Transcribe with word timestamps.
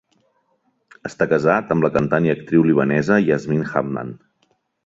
Està 1.09 1.27
casat 1.33 1.75
amb 1.75 1.87
la 1.87 1.93
cantant 1.97 2.29
i 2.31 2.33
actriu 2.35 2.67
libanesa 2.71 3.21
Yasmine 3.29 3.69
Hamdan. 3.75 4.19